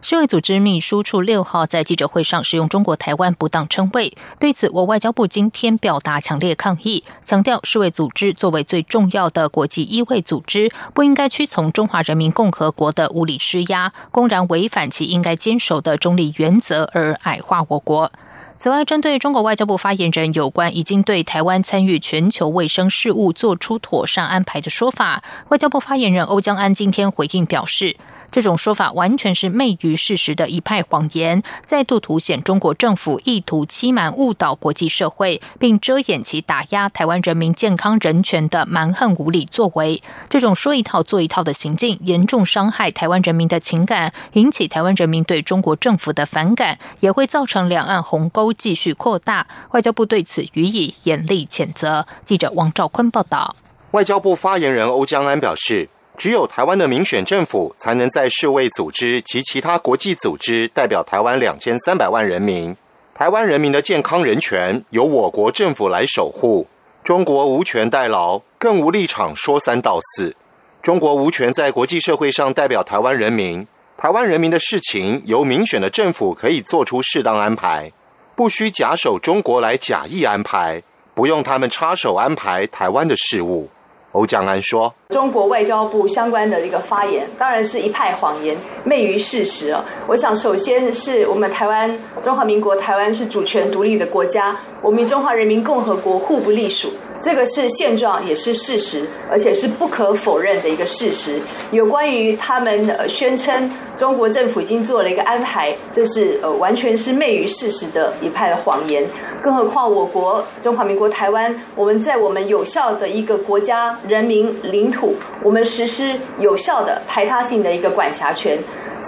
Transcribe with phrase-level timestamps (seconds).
[0.00, 18.12] 世卫组织秘书处六号在记者会上使用中国台湾不当称谓，对此，我外交部今天表达强烈抗议，强调世卫组织作为最重要的国际医卫组织，不应该屈从中华人民共和国的无理施压，公然违反其应该坚守的中立原则而矮化我国。
[18.58, 27.96] 此外，针对中国外交部发言人有关已经对台湾参与全球卫生事务做出妥善安排的说法，外交部发言人欧江安今天回应表示。
[28.30, 40.02] 这种说法完全是昧于事实的一派谎言，再度凸显中国政府意图欺瞒、误导国际社会，并遮掩其打压台湾人民健康人权的蛮横无理作为。
[40.28, 49.46] 这种说一套做一套的行径，严重伤害台湾人民的情感，引起台湾人民对中国政府的反感，也会造成两岸鸿沟继续扩大。
[49.72, 52.06] 外交部对此予以严厉谴责。
[52.24, 53.56] 记者王兆坤报道。
[53.92, 55.88] 外交部发言人欧江安表示。
[56.18, 62.76] 只有台湾的民选政府，才能在世卫组织及其他国际组织代表台湾两千三百万人民。
[63.14, 66.66] 台湾人民的健康人权由我国政府来守护，
[67.04, 70.34] 中国无权代劳，更无立场说三道四。
[70.82, 73.64] 中国无权在国际社会上代表台湾人民。
[73.96, 77.92] 台湾人民的事情，由民选的政府可以做出适当安排，
[78.38, 80.80] 不需假手中国来假意安排，
[81.12, 83.68] 不用他们插手安排台湾的事务。
[84.12, 89.84] 欧江安说：“中国外交部相关的一个发言，当然是一派谎言，昧于事实啊！
[90.06, 101.40] 我想，首先是我们台湾中华民国台湾是主权独立的国家，我们与中华人民共和国互不隶属。”这个是现状，也是事实，而且是不可否认的一个事实。
[101.72, 109.04] 有关于他们宣称中国政府已经做了一个安排，这是呃完全是昧于事实的一派的谎言。
[109.42, 118.58] 更何况我国中华民国台湾，我们在我们有效的一个国家、人民、领土，我们实施有效的排他性的一个管辖权。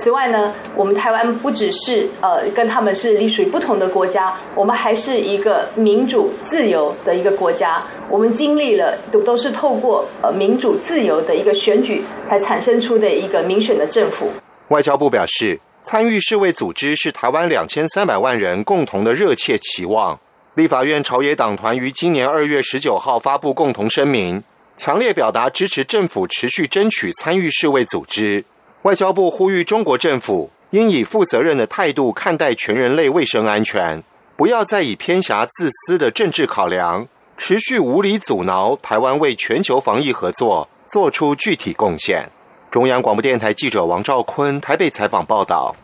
[0.02, 7.82] 此外呢，我们台湾不只是呃跟他们是隶属于不同的国家，我们还是一个民主自由的一个国家。
[8.08, 14.30] 我们经历了都都是透过呃民主自由的一个选举才产生出的一个民选的政府。
[14.68, 20.18] 外交部表示，参与世卫组织是台湾两千三百万人共同的热切期望。
[20.54, 24.42] 立法院朝野党团于今年二月十九号发布共同声明，
[24.76, 28.44] 强烈表达支持政府持续争取参与世卫组织。
[28.82, 34.02] 外交部呼吁中国政府应以负责任的态度看待全人类卫生安全，
[34.36, 37.06] 不要再以偏狭自私的政治考量。
[37.36, 42.28] 持续无理阻挠台湾为全球防疫合作做出具体贡献。
[42.70, 45.74] 中央广播电台记者王兆坤台北采访报道。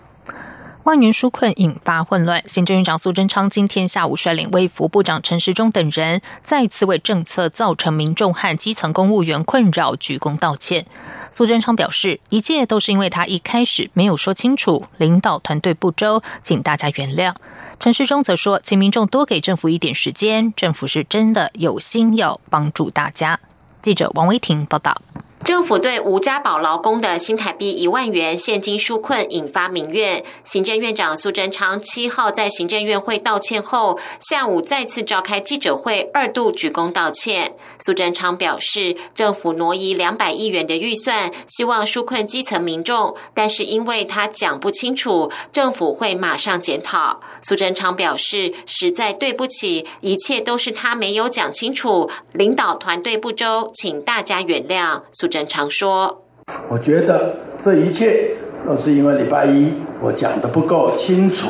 [0.87, 10.87] 万元纾困引发混乱，行政院长苏贞昌今天下午率领卫福部长陈时中等人再次为政策造成民众和基层公务员困扰鞠躬道歉。
[11.33, 17.35] 苏贞昌表示，一切都是因为他一开始没有说清楚，领导团队不周，请大家原谅。
[17.81, 23.41] 陈时中则说，请民众多给政府一点时间，政府是真的有心要帮助大家。
[23.81, 25.03] 记者王维婷报道。
[25.47, 30.25] 政府对吴家宝劳工的新台币一万元现金纾困引发民怨。
[30.43, 37.55] 行政院长苏贞昌七号在行政院会道歉后，下午再次召开记者会，二度鞠躬道歉。
[37.79, 47.21] 苏贞昌表示，政府挪移两百亿元的预算，希望纾困基层民众，但是因为他讲不清楚，政府会马上检讨。
[47.41, 55.03] 苏贞昌表示，实在对不起，一切都是他没有讲清楚，领导团队不周，请大家原谅。
[55.13, 55.29] 苏。
[55.45, 56.23] 常说，
[56.69, 61.49] 我觉得这一切都是因为礼拜一我讲的不够清楚，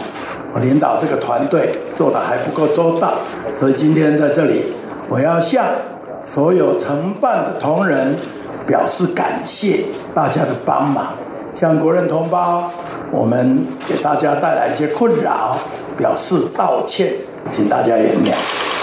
[0.54, 3.14] 我领导这个团队做的还不够周到，
[3.54, 4.62] 所以今天在这里，
[5.10, 5.66] 我要向
[6.24, 8.16] 所有承办的同仁
[8.66, 9.84] 表示感谢
[10.14, 11.14] 大家的帮忙，
[11.54, 12.70] 向国人同胞，
[13.12, 15.58] 我们给大家带来一些困扰，
[15.96, 17.12] 表示道歉，
[17.50, 18.75] 请大家原谅。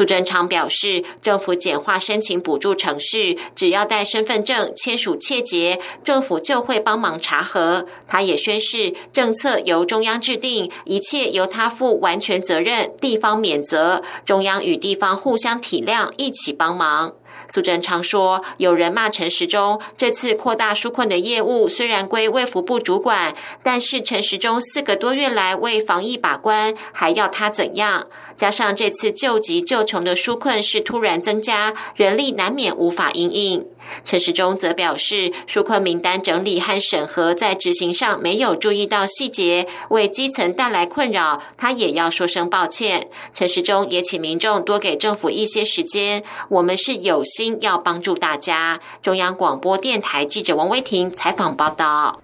[0.00, 7.84] 苏贞昌表示，政府简化申请补助程序，只要带身份证、签署切结，政府就会帮忙查核。
[8.08, 17.12] 他也宣誓，政策由中央制定，一切由他负完全责任，地方免责，中央与地方互相体谅，一起帮忙。
[17.48, 28.06] 苏贞昌说：“有人骂陈时中，这次扩大纾困的业务虽然归卫福部主管，但是陈时中四个多月来为防疫把关，还要他怎样？
[28.36, 33.66] 加上这次救急救穷的纾困是突然增加，人力难免无法应应。
[34.04, 43.08] 陈时中则表示，纾困名单整理和审核在执行上没有注意到细节，为基层带来困扰，他也要说声抱歉。
[43.32, 48.80] 陈时中也请民众多给政府一些时间，我们是有心要帮助大家。
[49.02, 52.20] 中央广播电台记者王威婷采访报道。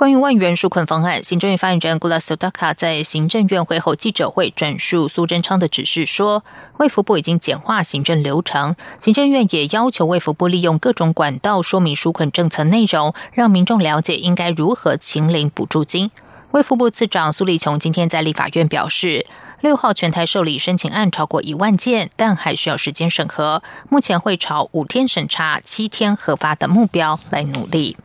[0.00, 6.42] 关于万元纾困方案，行政院发言人古拉苏达卡在行政院会后记者会转述苏贞昌的指示说，
[6.78, 16.10] 卫福部已经简化行政流程，行政院也要求卫福部利用各种管道说明纾困政策内容，让民众了解应该如何请领补助金。
[16.52, 19.26] 卫福部次长苏立琼今天在立法院表示，
[19.60, 27.98] 六号全台受理申请案超过一万件，但还需要时间审核，目前会朝五天审查、七天核发的目标来努力。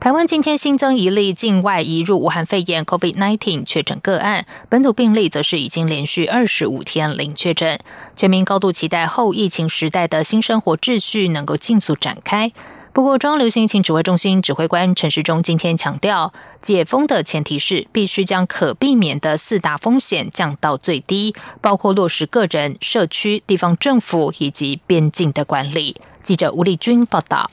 [0.00, 7.78] 台湾今天新增一例境外移入武汉肺炎 （COVID-19） 确诊个案，本土病例则是已经连续二十五天零确诊。
[8.16, 12.50] 全民高度期待后疫情时代的新生活秩序能够尽速展开。
[12.94, 26.00] 不过，中央流行疫情指挥中心指挥官陈时中今天强调，解封的前提是必须将可避免的四大风险降到最低，包括落实个人、社区、地方政府以及边境的管理。
[26.22, 27.50] 记者吴丽君报道。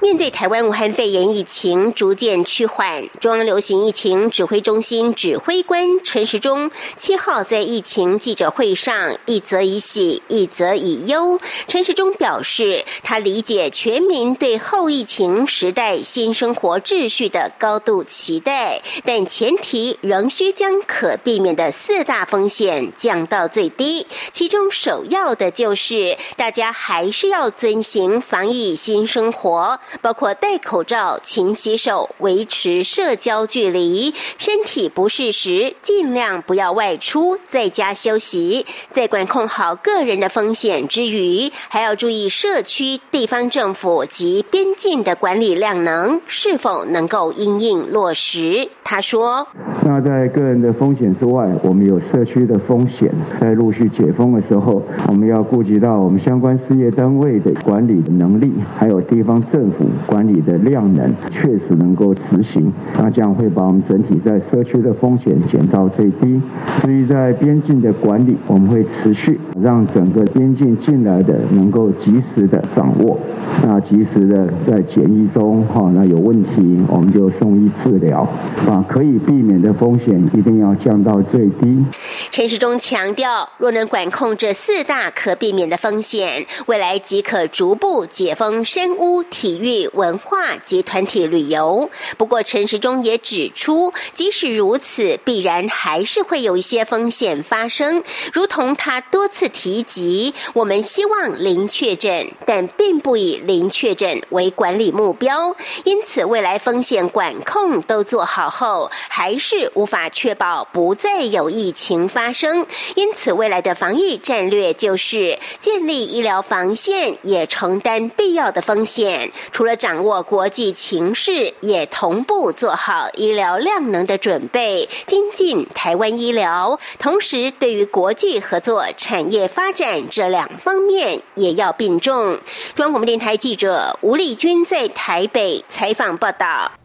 [0.00, 11.40] 面对台湾武汉肺炎疫情逐渐趋缓，中央流行疫情指挥中心指挥官陈时中七号在疫情记者会上一则以喜，一则以忧。
[11.66, 24.06] 陈时中表示，他理解全民对后疫情时代新生活秩序的高度期待，但前提仍需将可避免的四大风险降到最低。
[24.30, 29.47] 其中首要的就是大家还是要遵循防疫新生活。
[29.48, 38.66] 活包括戴口罩、勤洗手、维持社交距离，身体不适时尽量不要外出，在家休息。
[38.90, 48.68] 在管控好个人的风险之余，还要注意社区、地方政府及边境的管理量能是否能够因应落实。
[48.84, 49.46] 他说
[49.84, 53.10] ：“那在个人的风险之外，我们有社区的风险。
[53.40, 66.40] 在陆续解封的时候，我们要顾及到我们相关事业单位的管理的能力，还有地方。”政府管理的量能确实能够执行，那这样会把我们整体在社区的风险减到最低。
[66.82, 73.18] 至于在边境的管理，我们会持续让整个边境进来的能够及时的掌握，
[73.64, 78.20] 那及时的在检疫中哈，那有问题我们就送医治疗，
[78.66, 81.84] 啊可以避免的风险一定要降到最低。
[82.30, 89.22] 陈时中强调，若能管控这四大可避免的风险，未来即可逐步解封深屋。
[89.30, 91.88] 体育、文化及团体旅游。
[92.16, 98.02] 不过，陈时中也指出，即使如此，必然还是会有一些风险发生。
[98.32, 105.54] 如同他多次提及，我们希望零确诊，但并不以零确诊为管理目标。
[105.84, 112.66] 因此，未来风险管控都做好后，还是无法确保不再有疫情发生。
[112.94, 119.17] 因此，未来的防疫战略就是建立医疗防线，也承担必要的风险。
[119.52, 126.78] 除了掌握国际情势，也同步做好医疗量能的准备，精进台湾医疗。
[126.98, 132.38] 同时，对于国际合作、产业发展这两方面，也要并重。
[132.74, 136.77] 中央广播电台记者吴丽君在台北采访报道。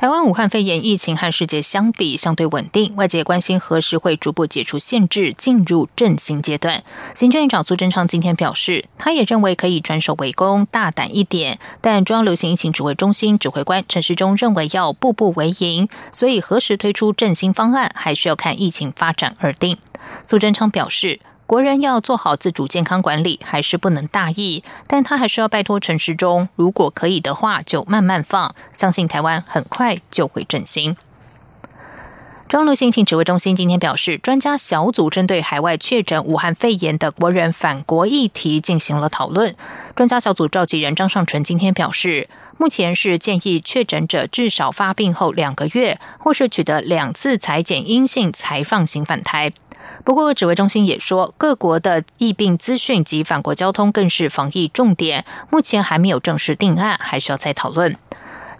[0.00, 6.82] 台湾武汉肺炎疫情和世界相比相对稳定，外界关心何时会逐步解除限制，进入振兴阶段。
[7.14, 11.58] 行政院长苏贞昌今天表示，他也认为可以转守为攻，大胆一点。
[11.82, 19.76] 但中央流行疫情指挥中心指挥官陈时中认为要步步为营，所以何时推出振兴方案，还需要看疫情发展而定。
[20.24, 21.20] 苏贞昌表示。
[21.50, 24.62] 国人要做好自主健康管理，还是不能大意。
[24.86, 28.54] 但他还是要拜托陈时中，如果可以的话，就慢慢放。
[28.72, 30.96] 相信台湾很快就会振兴。
[32.50, 39.54] 中流行情指挥中心今天表示，专家小组针对海外确诊武汉肺炎的国人返国议题进行了讨论。
[39.94, 42.28] 专家小组召集人张尚淳今天表示，
[42.58, 49.52] 目前是建议确诊者至少发病后两个月，或是取得两次裁剪阴性才放行返台。
[50.04, 57.96] 不过，指挥中心也说，各国的疫病资讯及返国交通更是防疫重点，目前还没有正式定案，还需要再讨论。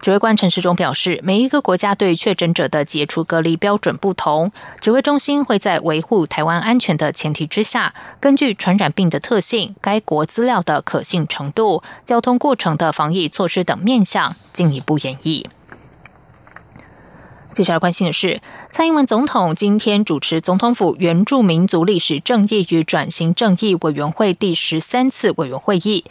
[0.01, 15.45] 指挥官陈时中表示，每一个国家对确诊者的解除隔离标准不同，指挥中心会在维护台湾安全的前提之下，根据传染病的特性、该国资料的可信程度、交通过程的防疫措施等面向，进一步演绎。
[17.53, 18.41] 接下来关心的是，
[18.71, 26.07] 蔡英文总统今天主持总统府原住民族历史正义与转型正义委员会第十三次委员会议。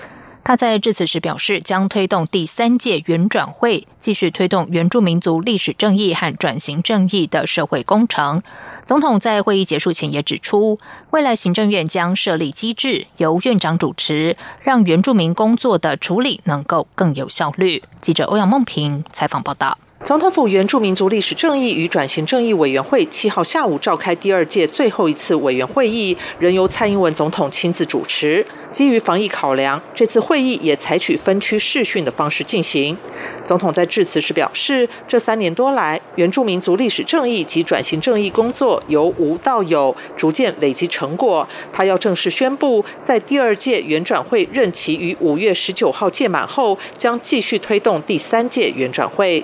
[0.50, 8.42] 他在致辞时表示，将推动第三届原转会，继续推动原住民族历史正义和转型正义的社会工程。
[8.84, 10.80] 总统在会议结束前也指出，
[11.12, 17.84] 未来行政院将设立机制，由院长主持，让原住民工作的处理能够更有效率。
[18.02, 19.78] 记者欧阳梦平采访报道。
[20.06, 28.44] 总统府原住民族历史正义与转型正义委员会七号下午召开第二届最后一次委员会议，仍由蔡英文总统亲自主持。
[28.72, 32.96] 基于防疫考量，这次会议也采取分区视讯的方式进行。
[33.44, 41.48] 总统在致辞时表示，这三年多来，原住民族历史正义及转型正义工作由无到有，逐渐累积成果。
[41.74, 49.44] 他要正式宣布，在第二届原转会任期于五月十九号届满后，将继续推动第三届原转会。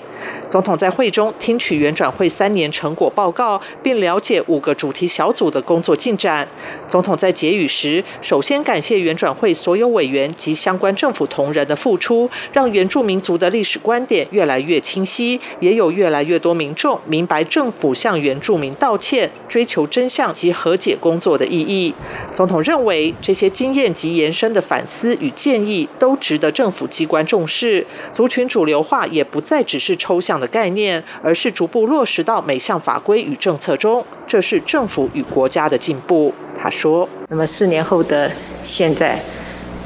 [0.50, 6.48] 总统在会中听取原转会三年成果报告，并了解五个主题小组的工作进展。
[6.88, 21.94] 总统在结语时，首先感谢原转会所有委员及相关政府同仁的付出，让原住民族的历史观点越来越清晰，也有越来越多民众明白政府向原住民道歉、追求真相及和解工作的意义。
[22.32, 27.86] 总统认为，这些经验及延伸的反思与建议都值得政府机关重视。
[28.14, 36.34] 族群主流化也不再只是抽象的概念，而是逐步落实到每项法规与政策中，这是政府与国家的进步。
[36.58, 38.32] 他说：“那么四年后的。”
[38.66, 39.20] 现在，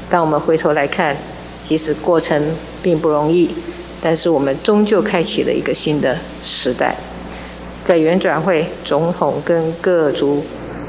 [0.08, 1.14] 当我们回头来看，
[1.62, 2.42] 其实过程
[2.82, 3.50] 并不容易，
[4.00, 6.96] 但是我们终究开启了一个新的时代。
[7.84, 10.42] 在原转会，总统跟各族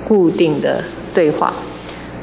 [0.07, 0.81] 固定的
[1.13, 1.53] 对话，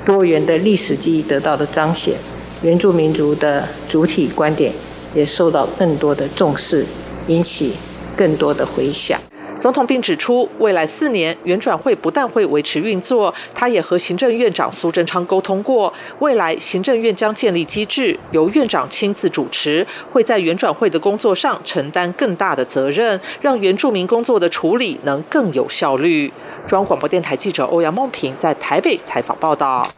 [0.07, 2.15] 多元的历史记忆得到的彰显，
[2.63, 4.73] 原住民族的主体观点
[5.15, 6.87] 也受到更多的重视，
[7.29, 7.73] 引起
[8.17, 9.19] 更多的回响。
[9.59, 26.33] 总统并指出，未来四年原转会不但会维持运作，他也和行政院长苏贞昌沟通过，未来行政院将建立机制，由院长亲自主持，会在原转会的工作上承担更大的责任，让原住民工作的处理能更有效率。
[26.69, 29.91] 中央广播电台记者欧阳梦平在台北采访报道。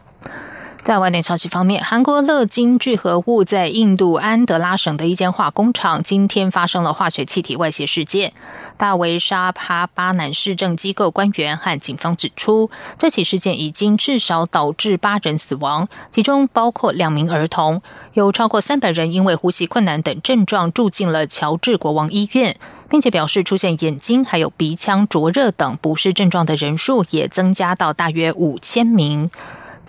[0.83, 8.33] 在外电消息方面，韩国乐金聚合物在印度安德拉省的一间化工厂今天发生了化学气体外泄事件。
[8.77, 17.83] 大维沙帕巴南市政机构官员和警方指出，这起事件已经至少导致八人死亡，其中包括两名儿童。
[18.13, 22.57] 有超过三百人因为呼吸困难等症状住进了乔治国王医院，
[22.89, 29.29] 并且表示出现眼睛还有鼻腔灼热等不适症状的人数也增加到大约五千名。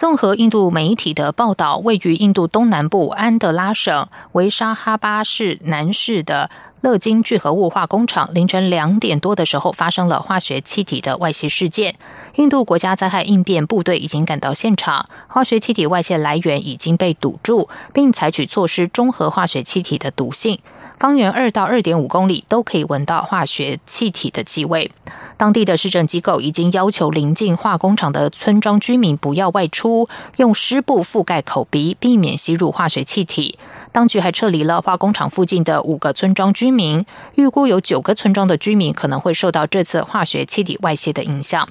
[0.02, 11.94] 综合印度媒体的报道，位于印度东南部安德拉省维沙哈巴市南市的乐金聚合物化工厂，凌晨两点多的时候发生了化学气体的外泄事件。
[12.34, 20.58] 印度国家灾害应变部队已经赶到现场，化学气体外泄来源已经被堵住，并采取措施中和化学气体的毒性。
[21.02, 24.92] 方圆二到二点五公里都可以闻到化学气体的气味。
[25.36, 33.58] 当地的市政机构已经要求临近化工厂的村庄居民不要外出，用湿布覆盖口鼻，避免吸入化学气体。
[33.90, 37.04] 当局还撤离了化工厂附近的五个村庄居民，
[37.34, 41.68] 预估有九个村庄的居民可能会受到这次化学气体外泄的影响。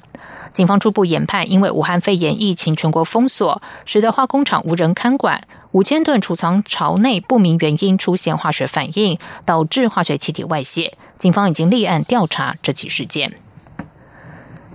[0.51, 10.97] 警方初步研判，因为武汉肺炎疫情全国封锁，使得化工厂无人看管，五千吨储藏槽内不明原因出现化学反应，导致化学气体外泄。
[11.17, 13.33] 警方已经立案调查这起事件。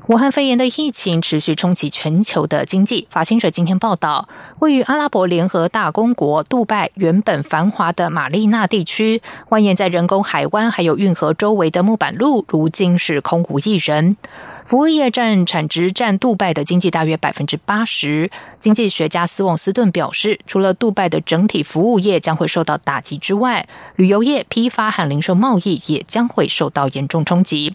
[0.09, 3.09] 武汉肺炎的疫情持续冲击全球的经济。
[3.11, 4.29] 法新社今天报道，
[4.61, 14.17] 位于阿拉伯联合大公国杜拜原本繁华的马利纳地区，蜿蜒在人工海湾还有运河周围的木板路，如今是空无一人。
[14.65, 18.31] 服务业占产值占杜拜的经济大约百分之八十。
[18.61, 27.75] 经济学家斯旺斯顿表示，除了杜拜的整体服务业将会受到打击之外，旅游业、批发和零售贸易也将会受到严重冲击。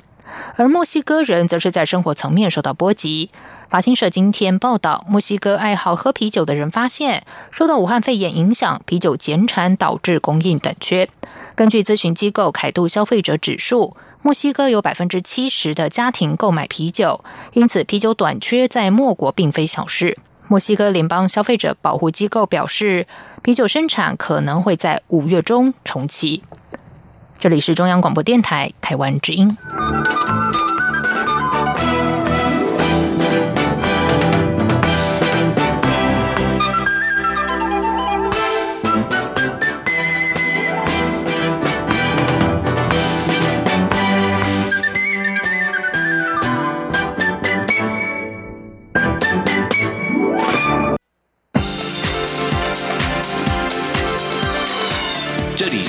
[0.55, 3.29] 而墨西哥人则是在生活层面受到波及。
[3.69, 11.09] 法新社今天报道，墨西哥爱好喝啤酒的人发现，受到武汉肺炎影响，啤酒减产导致供应短缺。
[11.55, 17.23] 根据咨询机构凯度消费者指数，墨西哥有百分之七十的家庭购买啤酒，
[17.53, 20.17] 因此啤酒短缺在墨国并非小事。
[20.47, 23.07] 墨西哥联邦消费者保护机构表示，
[23.41, 26.43] 啤酒生产可能会在五月中重启。
[27.39, 29.57] 这里是中央广播电台台湾之音。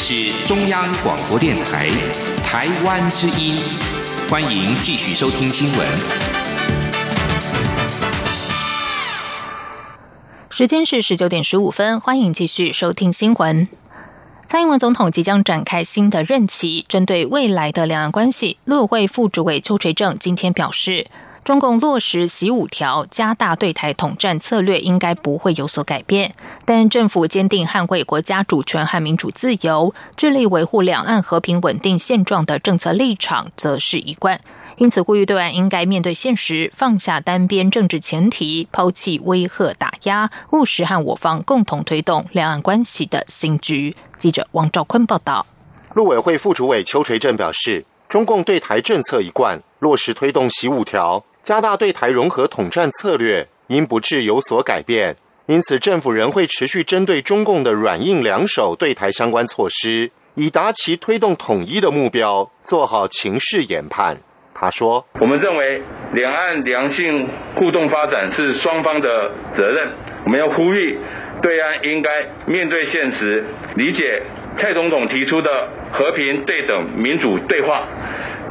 [0.04, 1.88] 是中央广播电台
[2.44, 3.56] 台湾之音，
[4.28, 5.88] 欢迎继续收听新闻。
[10.50, 13.68] 时间是十九点十五分，欢迎继续收听新闻。
[14.48, 21.06] 蔡英文总统即将展开新的任期，针对未来的两岸关系，陆委会副主委邱垂正今天表示。
[21.44, 26.32] 中共落实“习五条”，加大对台统战策略，应该不会有所改变。
[26.64, 34.40] 但政府坚定捍卫国家主权和民主自由，致力维护两岸和平稳定现状的政策立场，则是一贯。
[34.76, 43.96] 因此，呼吁对岸应该面对现实，放下单边政治前提，抛弃威吓打压，务实和我方共同推动两岸关系的新局。
[44.16, 45.44] 记者王兆坤报道。
[45.94, 51.24] 陆委会副主委邱垂正表示，中共对台政策一贯落实推动“习五条”。
[51.42, 64.16] 加大对台融合统战策略，因不致有所改变，因此政府仍会持续针对中共的软硬两手对台相关措施，以达其推动统一的目标，做好情势研判。
[64.54, 65.82] 他说：“我们认为
[66.12, 69.90] 两岸良性互动发展是双方的责任，
[70.24, 70.96] 我们要呼吁
[71.42, 73.44] 对岸应该面对现实，
[73.74, 74.22] 理解
[74.56, 77.88] 蔡总统提出的和平、对等、民主对话。”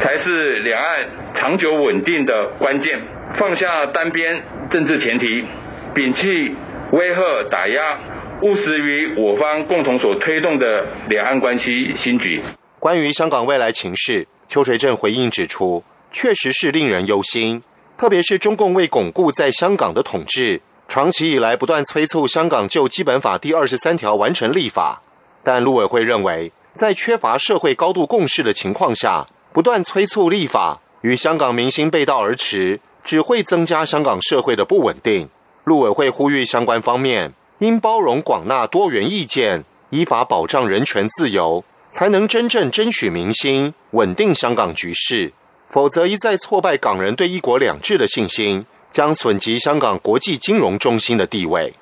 [0.02, 1.06] 才是两岸
[1.36, 3.00] 长久稳定的关键。
[3.38, 4.42] 放下单边
[4.72, 5.46] 政治前提，
[5.94, 6.56] 摒弃
[6.92, 8.00] 威吓打压，
[8.42, 12.42] 务实于我方共同所推动的两岸关系新局。
[12.80, 17.62] 关于香港未来情势，邱垂正回应指出，确实是令人忧心。
[17.96, 25.00] 特别是中共为巩固在香港的统治，长期以来不断催促香港就基本法第二十三条完成立法。
[25.44, 35.28] 但陆委会认为，在缺乏社会高度共识的情况下，不断催促立法，与香港民心背道而驰，只会增加香港社会的不稳定。
[35.64, 45.34] 陆委会呼吁相关方面应包容广纳多元意见，依法保障人权自由，才能真正争取民心，稳定香港局势。
[45.70, 51.74] 否则一再挫败港人对一国两制的信心，将损及香港国际金融中心的地位。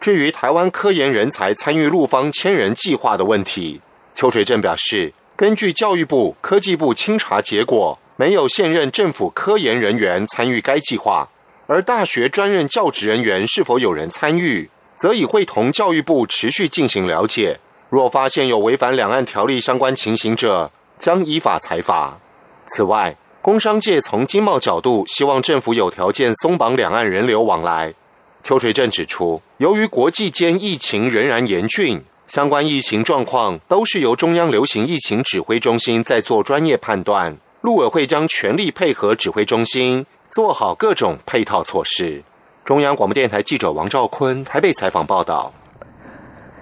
[0.00, 3.80] 至于台湾科研人才参与陆方千人计划的问题，
[4.14, 5.12] 邱水正表示。
[5.36, 11.28] 根据教育部、科技部清查结果，没有现任政府科研人员参与该计划。
[11.68, 17.56] 而大学专任教职人员是否有人参与，则已会同教育部持续进行了解。
[17.88, 22.18] 若发现有违反两岸条例相关情形者，将依法裁罚。
[22.66, 27.94] 此外，工商界从经贸角度希望政府有条件松绑两岸人流往来。
[28.42, 32.02] 邱垂正指出，由于国际间疫情仍然严峻。
[32.26, 42.22] 相关疫情状况都是由中央流行疫情指挥中心在做专业判断，陆委会将全力配合指挥中心，做好各种配套措施。
[42.66, 45.50] 中央广播电台记者王兆坤台北采访报道。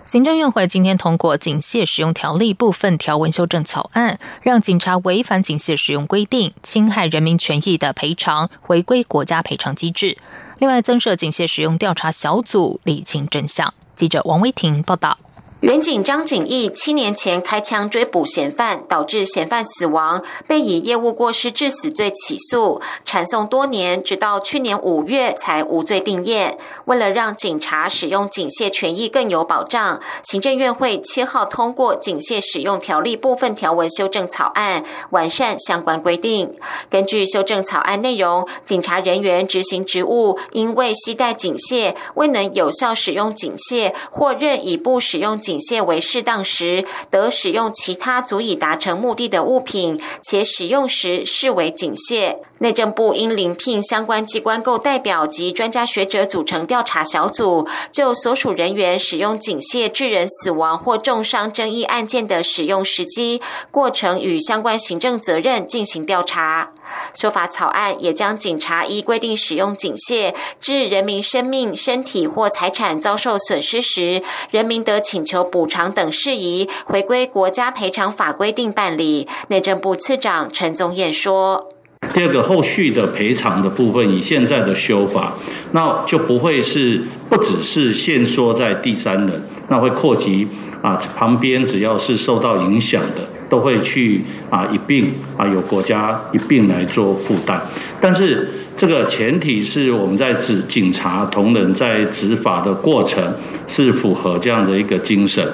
[0.07, 10.17] 行政院会今天通过警械使用条例部分条文修正草案，让警察违反警械使用规定、侵害人民权益的赔偿回归国家赔偿机制。
[10.61, 13.75] 另外，增设警械使用调查小组，理清真相。
[13.97, 15.19] 记者王威婷报道。
[15.63, 26.59] 原警张景义七年前开枪追捕嫌犯，导致嫌犯死亡，被以业务过失致死罪起诉，缠讼多年，直到去年五月才无罪定验。
[26.85, 36.55] 为了让警察使用警械权益更有保障，行政院会七号通过警械使用条例部分条文修正草案，完善相关规定。
[36.91, 45.57] 根据修正草案内容，警察人员执行职务，因为携带警械未能有效使用警械，或任以不使用警。
[45.67, 52.37] 械为适当时，得使用其他足以达成目的的物品，且使用时视为警械。
[52.59, 63.41] 内政部应临聘相关机关构代表及专家学者组成调查小组，就所属人员使用警械致人死亡或重伤争议案件的使用时机、
[63.71, 66.73] 过程与相关行政责任进行调查。
[67.15, 75.47] 修法草案也将警察依规定使用警械致人民生命、身体或财产遭受损失时，人民得请求。
[75.47, 79.29] 补偿等事宜回归国家赔偿法规定办理。
[79.49, 81.69] 内政部次长陈宗彦说
[82.15, 85.35] ：“第二个后续的赔偿的部分，以现在的修法，
[85.73, 90.49] 那就不会是不只是限缩在第三人，那会扩及
[90.83, 97.61] 啊旁边只要是受到影响的，都会去啊一并啊由国家一并来做负担。
[98.01, 103.23] 但是这个前提是我们在指警察同仁在执法的过程。”
[103.69, 105.45] 是符合这样的一个精神。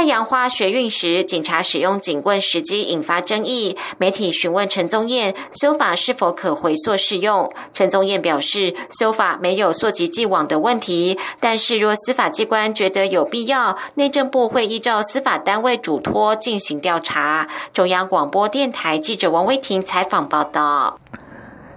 [0.00, 3.76] 太阳花学运时，警察使用警棍时机引发争议。
[3.98, 17.46] 媒体询问陈宗彦修法是否可回溯适用，陈宗彦表示，修法没有溯及既往的问题，但是若司法机关觉得有必要，内政部会依照司法单位嘱托进行调查。
[17.74, 20.98] 中央广播电台记者王威婷采访报道。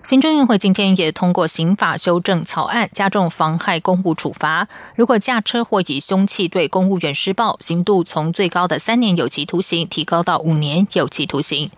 [0.03, 4.67] 行政院会今天也通过刑法修正草案，加重妨害公务处罚。
[4.95, 11.71] 如果驾车或以凶器对公务员施暴，刑度从最高的三年有期徒刑提高到五年有期徒刑。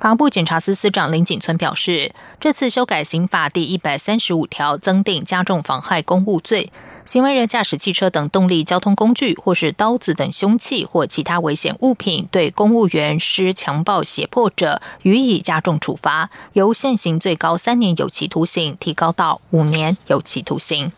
[0.00, 6.70] 法部检察司司长林景村表示，这次修改刑法第一百三十五条，增订加重妨害公务罪。
[7.04, 20.92] 行为人驾驶汽车等动力交通工具，或是刀子等凶器或其他危险物品对公务员施强暴胁迫者，予以加重处罚，由现行最高三年有期徒刑提高到五年有期徒刑。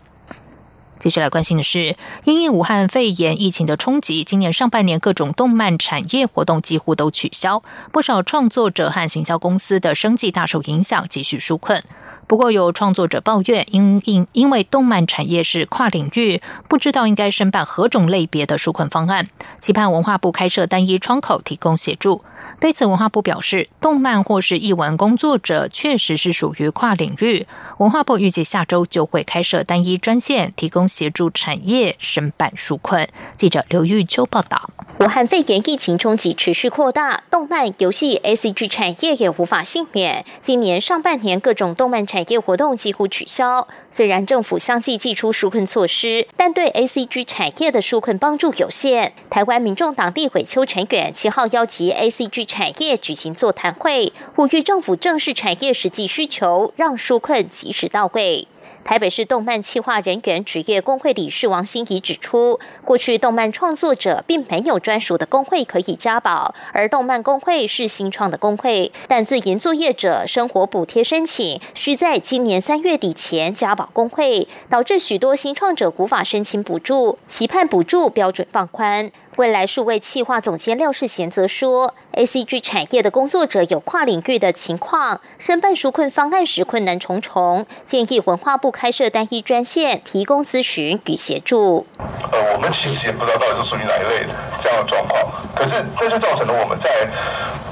[1.00, 11.82] 接续来关心的是，因应武汉肺炎疫情的冲击，今年上半年各种动漫产业活动几乎都取消，不少创作者和行销公司的生计大受影响，继续纾困。
[12.26, 19.26] 不过，有创作者抱怨，因因因为动漫产业是跨领域，不知道应该申办何种类别的纾困方案，
[19.58, 22.22] 期盼文化部开设单一窗口提供协助。
[22.60, 27.46] 对此，文化部表示，动漫或是译文工作者确实是属于跨领域，
[27.78, 33.08] 文化部预计下周就会开设单一专线，提供协助产业申办纾困。
[33.36, 34.70] 记者刘玉秋报道。
[34.98, 40.26] 武汉肺炎疫情冲击持续扩大，动漫、游戏、A C G 产业也无法幸免。
[40.42, 43.66] 今年上半年，各种动漫产业活动几乎取消。
[43.90, 49.14] 虽然政府相继祭出纾困措施，但对 A C G 产业的纾困帮助有限。
[49.30, 58.48] 台湾民众党立委邱成远七号邀集 A C G 产业举行座谈会，呼吁政府正视产业实际需求，让纾困及时到位。
[58.84, 79.10] 台北市动漫企划人员职业工会理事王心怡指出，过去动漫创作者并没有专属的工会可以加保，而动漫工会是新创的工会，但自营作业者生活补贴申请需在今年三月底前加保工会，导致许多新创者无法申请补助，期盼补助标准放宽。
[79.36, 91.86] 未来数位企划总监廖世贤则说，A C G 产业的工作者有跨领域的情况，申办纾困方案时困难重重，建议文化部开设单一专线，提供咨询与协助。
[92.32, 95.22] 呃，我们其实也不知道到底是属于哪一类的这样的状况，
[95.54, 97.08] 可是这就造成了我们在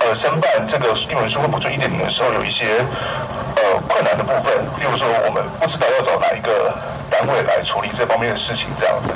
[0.01, 2.79] 呃申办这个英文纾困补助一点零的时候有一些
[3.57, 6.73] 呃困难的部分，例如说我们不知道要找哪一个
[7.11, 9.11] 单位来处理这方面的事情，这样子。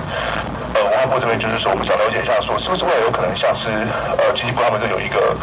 [1.20, 3.68] 这边就是说，我们想了解一下，说是不是未来有可能像是
[4.18, 5.36] 呃经济部他们这有一个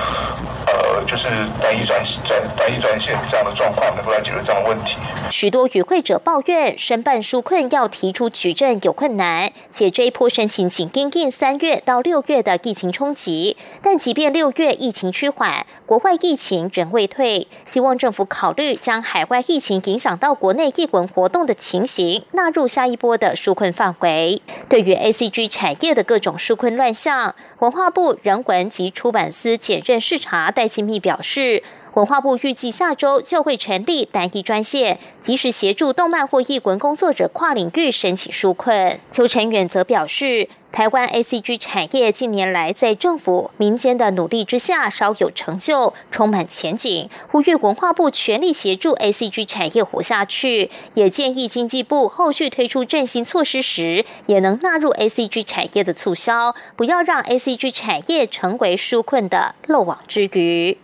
[0.72, 1.28] 呃，就是
[1.62, 4.98] 单一专专单一专线这样的状况，能够来解决这样的问题。
[5.32, 13.58] 许多与会者抱怨，申办纾困要提出举证有困难，且这一波申请仅因应三月到六月的疫情冲击。
[13.82, 24.42] 但即便六月疫情趋缓，国外疫情仍未退，希望政府考虑将海外疫情影响到国内艺文活动的情形纳入下一波的纾困范围。
[24.68, 31.64] 对于 A C G 产业的各种纾困乱象，文化部人文及出版司检任视察戴清密表示。
[31.96, 39.00] 文化部预计下周就会成立单一专线，及时协助动漫或艺文工作者跨领域申请纾困。
[39.12, 50.70] 邱成远则表示，台湾 A C G 产业近年来在政府、民间的努力之下稍有成就，充满前景，呼吁文化部全力协助 A C G 产业活下去。
[50.94, 60.78] 也建议经济部后续推出振兴措施时，也能纳入 A C G 产业的促销，不要让 A C G 产业成为纾困的漏网之鱼。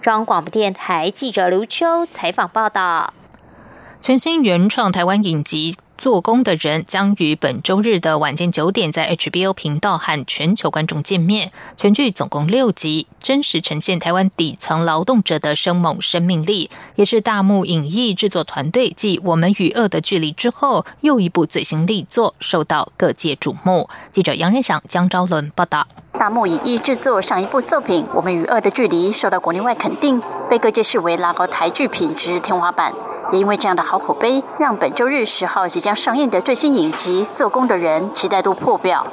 [0.00, 3.12] 中央广播电台记者刘秋采访报道：
[4.00, 11.50] 全新原创台湾影集《做工的人》将于本周日的晚间九点在 HBO 频道和全球观众见面。
[11.76, 23.88] 全剧总共六集，真实呈现台湾底层劳动者的生猛生命力，也是大幕影艺制作团队继《我们与恶的距离》之后又一部最新力作，受到各界瞩目。
[24.12, 25.88] 记者杨仁祥、江昭伦报道。
[26.18, 32.92] 大幕影艺制作上一部作品《我们与恶的距离》受到国内外肯定，被各界视为拉高台剧品质天花板。
[33.32, 39.06] 也因为这样的好口碑，让本周日十号即将上映的最新影集《做工的人》期待度破表。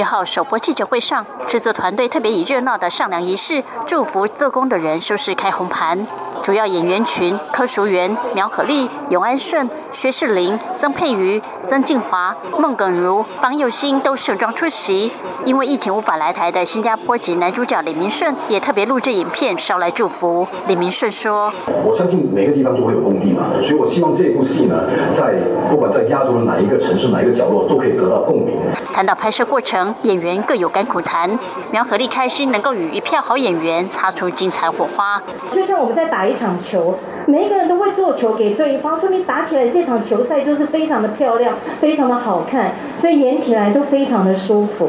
[0.00, 6.06] 七号首播记者会上，制作团队特别以热闹的上梁仪式祝福做工的人收视开红盘。
[6.50, 15.12] 主主要演员群柯淑媛、苗可丽、永安顺、薛仕凌、曾佩瑜、曾静华、孟耿如、方佑兴都盛装出席。
[15.44, 20.46] 因为疫情无法来台的新加坡籍男主角李明顺也特别录制影片捎来祝福。
[20.66, 21.50] 李明顺说
[21.86, 24.82] ：“我相信每个地方都会有共地嘛，所以我希望这部戏呢，
[25.16, 25.34] 在
[25.70, 28.58] 不管在亚洲的哪一个城市、哪一个角落，都可以得到共鸣。”
[28.92, 31.30] 谈到拍摄过程，演员各有甘苦谈。
[31.70, 36.94] 苗可丽开心能够与一票好演员擦出精彩火花，就像我们在打一场球，
[37.26, 44.88] 每一个人都会做球给对方，说明打起来这场球赛就是非常的漂亮，非常的好看，所以演起来都非常的舒服。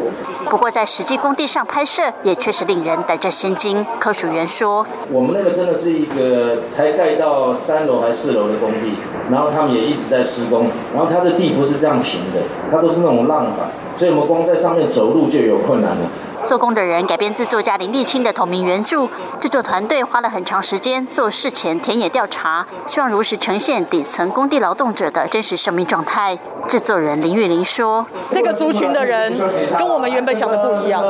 [0.49, 3.85] 不过在实际工地上拍摄，也确实令人胆战心惊。
[3.99, 8.95] 科属员说：“我们那个真的是一个才盖到三楼还四楼的工地，
[9.29, 16.09] 然后他们也一直在施工，然后它的地不是这样平的，它都是那种浪板，所以我们光在上面走路就有困难了。”
[16.45, 19.07] 做工的人改编自作家林立清的同名原著，
[19.39, 26.37] 制作团队花了很长时间做事前田野调查，希望如实呈现底层工地劳动者的真实生命状态。
[26.67, 29.33] 制作人林玉玲说：“这个族群的人
[29.77, 31.03] 跟我们原本想的不一样，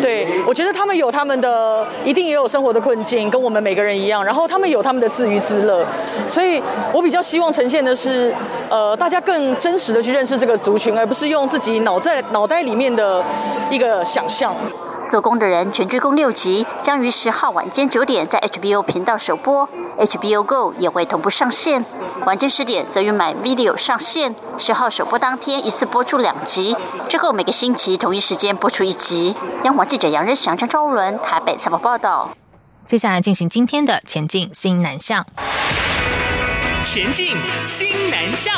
[0.00, 4.24] 对我觉得他们有他们的，一定也有生活的困境，跟我们每个人一样。
[4.24, 5.84] 然后他们有他们的自娱自乐，
[6.28, 6.62] 所以
[6.92, 8.34] 我比较希望呈现的是，
[8.68, 13.22] 呃，大家更真实的去认识这个族群，而不是用自己脑在脑袋里面的
[13.70, 14.54] 一个想象。”
[15.08, 21.84] 做工的人全剧共六集，将于十号晚间九点在 HBO 频道首播，HBO Go 也会同步上线。
[22.24, 24.34] 晚间十点则于买 Video 上线。
[24.58, 26.76] 十号首播当天一次播出两集，
[27.08, 29.36] 之后每个星期同一时间播出一集。
[29.62, 32.30] 央广记者杨日祥、张昭伦台北采访报道。
[32.84, 35.24] 接下来进行今天的前进新南向。
[36.82, 38.54] 前进新南向。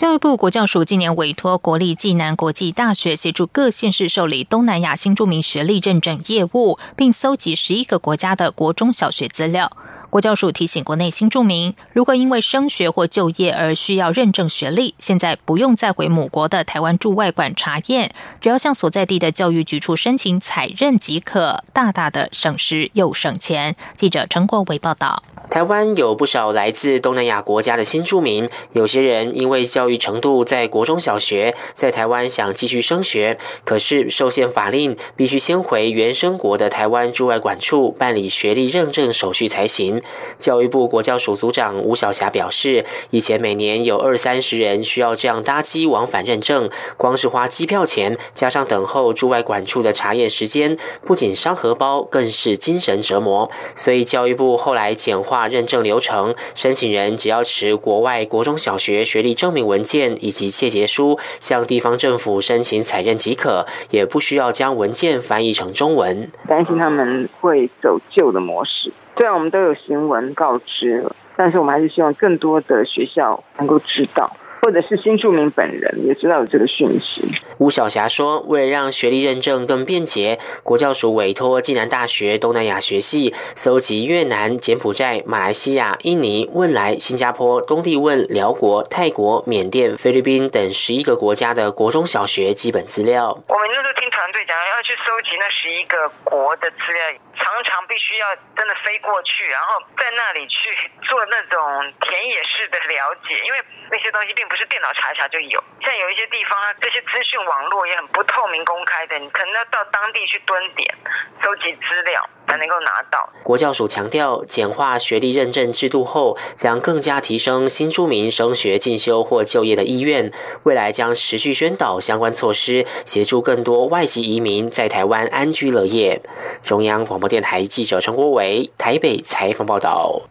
[0.00, 9.70] 教育部国教署今年委托国立暨南国际大学协助各县市受理东南亚新著名学历认证业务，并搜集十一个国家的国中小学资料。
[10.08, 18.10] 国教署提醒国内新住民，如果因为升学或就业而需要认证学历，现在不用再回母国的台湾驻外馆查验，
[18.40, 23.76] 只要向所在地的教育局处申请采认即可，大大的省时又省钱。
[23.94, 25.22] 记者陈国伟报道。
[25.50, 40.02] 台湾有不少来自东南亚国家的新住民，有些人因为教育程度在国中小学，在台湾想继续升学，可是受限法令，必须先回原生国的台湾驻外馆处办理学历认证手续才行。
[40.38, 53.50] 教育部国教署组长吴晓霞表示，以前每年有二三十人需要这样搭机往返认证，光是花机票钱，加上等候驻外管处的查验时间，不仅伤荷包，更是精神折磨。
[53.74, 66.30] 所以教育部后来简化认证流程，申请人只要持国外国中小学学历证明文文件以及借结书，向地方政府申请采认即可，也不需要将文件翻译成中文。
[66.46, 68.92] 担心他们会走旧的模式。
[69.16, 71.02] 虽然我们都有行文告知，
[71.34, 74.30] 但是我们还是希望更多的学校能够知道。
[74.60, 77.22] 或者是新住民本人也知道有这个讯息。
[77.58, 93.28] 吴晓霞说：“为了让学历认证更便捷，国教署委托暨南大学东南亚学系搜集越南、柬埔寨、马来西亚、印尼、汶莱、新加坡、东帝汶、辽国、泰国、缅甸、菲律宾等十一个国家的国中小学基本资料。
[93.48, 97.00] 我们那时候听团队讲要去搜集那十一个国的资料，
[97.42, 104.46] 常常必须要真的飞过去，然后在那里去做那种田野式的了解，因为那些东西并。
[104.50, 110.92] 不是电脑查一查就有，像有一些地方，啊这些资讯网络也很不透明公开的，你可能要到当地去蹲点，
[111.40, 113.30] 收集资料才能够拿到。
[113.44, 120.32] 国教署强调，简化学历认证制度后，将更加提升新住民升学进修或就业的意愿。
[120.64, 126.20] 未来将持续宣导相关措施，协助更多外籍移民在台湾安居乐业。
[126.60, 130.22] 中央广播电台记者陈国伟台北采访报道。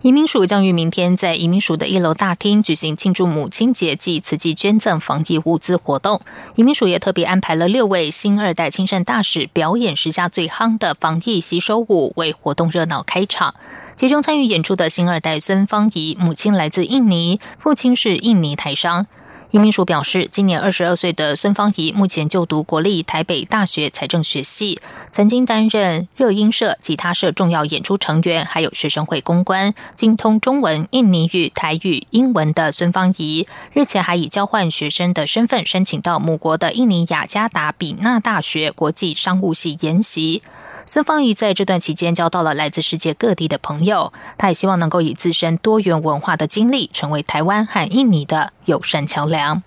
[0.00, 6.20] 移民署将于明天在移民署的一楼大厅举行庆祝母亲节暨慈济捐赠防疫物资活动。
[6.54, 13.56] 移民署也特别安排了六位新二代亲善大使表演时下最夯的防疫洗手舞，为活动热闹开场。
[13.96, 19.08] 其中参与演出的新二代孙芳怡，母亲来自印尼，父亲是印尼台商。
[19.50, 24.78] 移民署表示，今年二十二岁的孙芳怡目前就读国立台北大学财政学系，
[25.10, 40.42] 曾经担任热音社、吉他社重要演出成员，还有学生会公关，精通中文、印尼语、台语、英文的孙芳怡，日前还以交换学生的身份申请到母国的印尼雅加达比纳大学国际商务系研习。
[40.88, 49.62] 孙芳仪在这段期间交到了来自世界各地的朋友，她也希望能够以自身多元文化的经历，成为台湾和印尼的友善桥梁。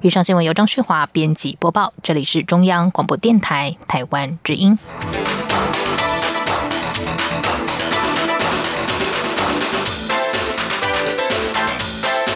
[0.00, 4.78] 以上新闻由张旭华编辑播报，这里是中央广播电台台湾之音。